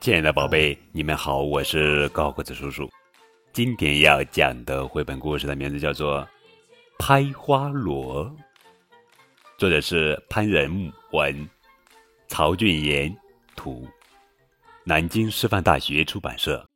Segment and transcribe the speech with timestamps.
[0.00, 2.90] 亲爱的宝贝，你们好，我是高个子叔叔。
[3.52, 6.22] 今天要讲的绘本故事的名字叫做
[6.98, 8.24] 《拍花螺》，
[9.58, 11.46] 作者是潘仁文，
[12.28, 13.14] 曹俊言
[13.54, 13.86] 图，
[14.84, 16.66] 南京师范大学出版社。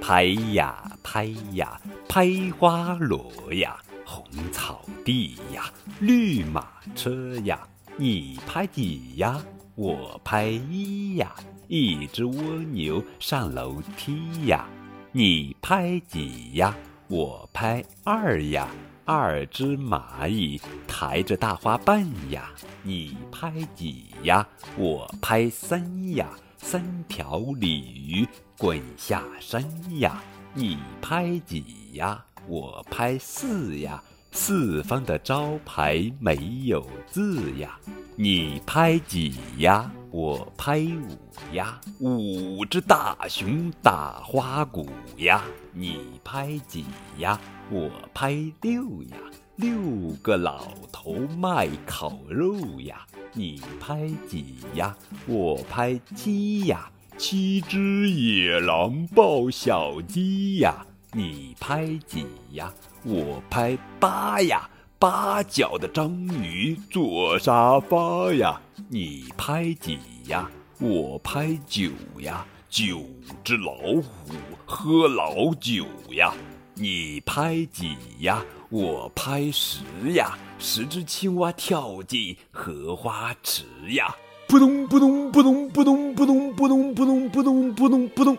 [0.00, 1.78] 拍呀拍呀，
[2.08, 2.26] 拍
[2.58, 7.68] 花螺呀，红草地呀，绿马车呀。
[7.96, 9.40] 你拍几呀？
[9.76, 11.32] 我拍一呀。
[11.68, 14.66] 一只蜗牛上楼梯呀。
[15.12, 16.76] 你拍几呀？
[17.06, 18.68] 我拍二呀。
[19.04, 22.50] 二只蚂蚁抬着大花瓣呀。
[22.82, 24.44] 你拍几呀？
[24.76, 26.28] 我拍三呀。
[26.56, 28.26] 三条鲤鱼
[28.58, 29.64] 滚下山
[30.00, 30.20] 呀。
[30.52, 32.24] 你拍几呀？
[32.48, 34.02] 我拍四呀。
[34.36, 37.78] 四方的招牌没有字呀，
[38.16, 39.88] 你拍几呀？
[40.10, 41.80] 我拍五呀。
[42.00, 46.84] 五只大熊打花鼓呀，你拍几
[47.18, 47.40] 呀？
[47.70, 49.16] 我拍六呀。
[49.54, 54.96] 六个老头卖烤肉呀，你拍几呀？
[55.26, 56.90] 我拍七呀。
[57.16, 60.84] 七只野狼抱小鸡呀。
[61.12, 62.74] 你拍几呀？
[63.04, 64.68] 我拍八呀。
[64.98, 66.10] 八角的章
[66.42, 68.58] 鱼坐沙发呀。
[68.88, 70.50] 你拍几呀？
[70.80, 71.90] 我拍九
[72.20, 72.46] 呀。
[72.70, 73.04] 九
[73.44, 74.34] 只老虎
[74.64, 76.32] 喝老酒呀。
[76.74, 78.42] 你拍几呀？
[78.70, 80.38] 我拍十呀。
[80.58, 84.16] 十只青蛙跳进荷花池呀。
[84.48, 88.38] 扑通扑通扑通扑通扑通扑通扑通扑通扑通扑通。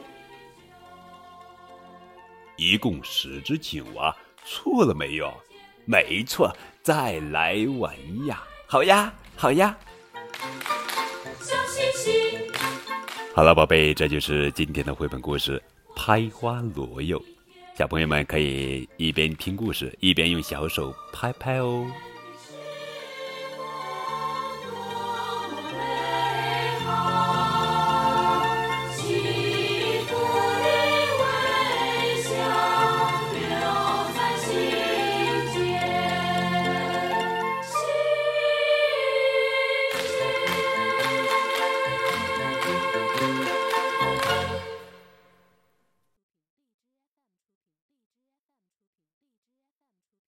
[2.58, 5.34] 一共十只青蛙，错了没有？
[5.86, 7.94] 没错，再来玩
[8.28, 8.44] 呀！
[8.68, 9.76] 好呀，好呀。
[13.34, 15.62] 好了，宝贝，这就是今天的绘本故事
[15.96, 17.20] 《拍花罗柚》。
[17.78, 21.86] 小朋友们可以一边听故事，一边用小手拍拍哦。